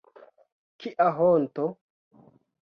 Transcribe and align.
Kia 0.79 1.11
honto! 1.19 1.67